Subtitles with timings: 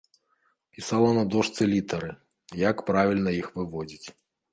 [0.77, 2.09] Пісала на дошцы літары,
[2.69, 4.07] як правільна іх выводзіць.